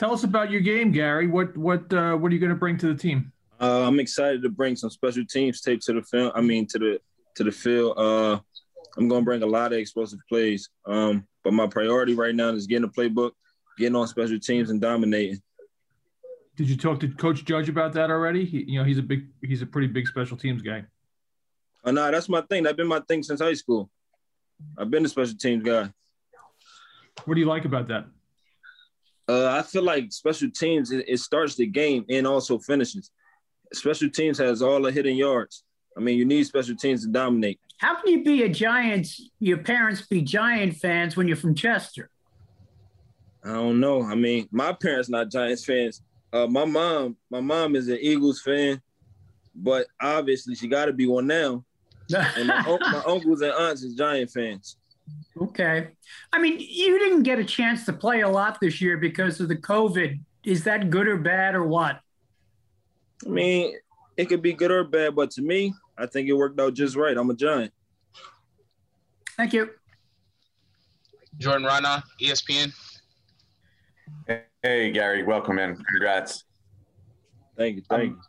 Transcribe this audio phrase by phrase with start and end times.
[0.00, 1.26] Tell us about your game, Gary.
[1.26, 3.30] What what uh, what are you going to bring to the team?
[3.60, 6.32] Uh, I'm excited to bring some special teams tape to the film.
[6.34, 7.00] I mean, to the
[7.34, 7.98] to the field.
[7.98, 8.40] Uh,
[8.96, 10.70] I'm going to bring a lot of explosive plays.
[10.86, 13.32] Um, but my priority right now is getting a playbook,
[13.76, 15.42] getting on special teams, and dominating.
[16.56, 18.46] Did you talk to Coach Judge about that already?
[18.46, 20.84] He, you know, he's a big, he's a pretty big special teams guy.
[21.84, 22.62] Oh no, that's my thing.
[22.62, 23.90] That's been my thing since high school.
[24.78, 25.92] I've been a special teams guy.
[27.26, 28.06] What do you like about that?
[29.30, 33.12] Uh, I feel like special teams it, it, starts the game and also finishes.
[33.72, 35.62] Special teams has all the hidden yards.
[35.96, 37.60] I mean, you need special teams to dominate.
[37.78, 39.22] How can you be a Giants?
[39.38, 42.10] Your parents be Giant fans when you're from Chester.
[43.44, 44.02] I don't know.
[44.02, 46.02] I mean, my parents not Giants fans.
[46.32, 48.82] Uh, my mom, my mom is an Eagles fan,
[49.54, 51.64] but obviously she got to be one now.
[52.16, 54.76] and my, my uncles and aunts is Giant fans.
[55.40, 55.88] Okay.
[56.32, 59.48] I mean, you didn't get a chance to play a lot this year because of
[59.48, 60.20] the COVID.
[60.44, 62.00] Is that good or bad or what?
[63.24, 63.74] I mean,
[64.16, 66.96] it could be good or bad, but to me, I think it worked out just
[66.96, 67.16] right.
[67.16, 67.72] I'm a giant.
[69.36, 69.70] Thank you.
[71.38, 72.72] Jordan Raanan, ESPN.
[74.62, 75.74] Hey, Gary, welcome in.
[75.76, 76.44] Congrats.
[77.56, 77.82] Thank you.
[77.88, 78.20] Thank I'm, you.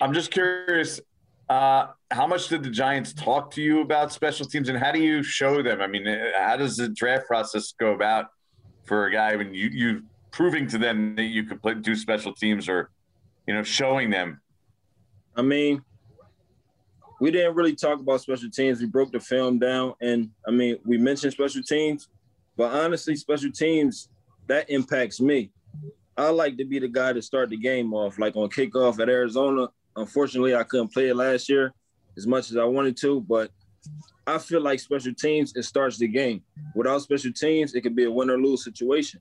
[0.00, 1.00] I'm just curious,
[1.48, 5.00] uh, how much did the Giants talk to you about special teams and how do
[5.00, 5.80] you show them?
[5.80, 8.26] I mean, how does the draft process go about
[8.84, 12.32] for a guy when you, you proving to them that you could play, do special
[12.32, 12.90] teams or,
[13.46, 14.40] you know, showing them?
[15.36, 15.82] I mean,
[17.20, 18.80] we didn't really talk about special teams.
[18.80, 22.08] We broke the film down, and I mean, we mentioned special teams,
[22.56, 24.08] but honestly, special teams
[24.46, 25.50] that impacts me.
[26.16, 29.08] I like to be the guy to start the game off, like on kickoff at
[29.08, 29.68] Arizona.
[29.96, 31.72] Unfortunately, I couldn't play it last year
[32.16, 33.50] as much as I wanted to, but
[34.26, 36.42] I feel like special teams it starts the game.
[36.74, 39.20] Without special teams, it could be a win or lose situation.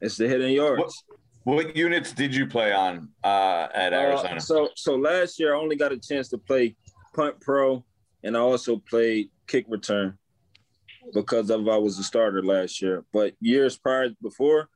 [0.00, 1.04] It's the hidden yards.
[1.44, 4.36] What, what units did you play on uh, at uh, Arizona?
[4.36, 6.76] Uh, so, so last year I only got a chance to play
[7.14, 7.84] punt pro,
[8.22, 10.18] and I also played kick return
[11.14, 13.04] because of I was a starter last year.
[13.12, 14.68] But years prior before,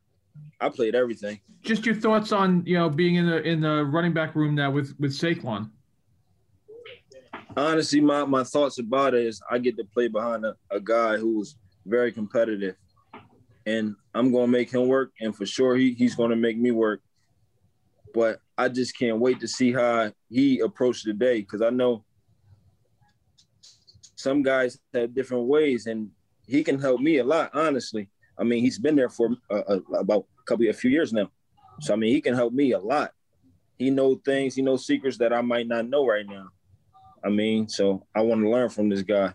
[0.60, 1.40] I played everything.
[1.62, 4.70] Just your thoughts on you know being in the in the running back room now
[4.70, 5.70] with with Saquon.
[7.56, 11.16] Honestly, my my thoughts about it is I get to play behind a, a guy
[11.16, 12.76] who's very competitive,
[13.66, 17.00] and I'm gonna make him work, and for sure he he's gonna make me work.
[18.14, 22.04] But I just can't wait to see how he approached the day because I know
[24.14, 26.10] some guys have different ways, and
[26.46, 27.50] he can help me a lot.
[27.52, 28.08] Honestly,
[28.38, 31.30] I mean, he's been there for uh, uh, about a couple, a few years now,
[31.80, 33.12] so I mean, he can help me a lot.
[33.78, 36.48] He knows things, he knows secrets that I might not know right now.
[37.24, 39.34] I mean, so I want to learn from this guy.